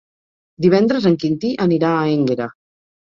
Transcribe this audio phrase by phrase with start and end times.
[0.65, 2.49] Divendres en Quintí anirà a Énguera.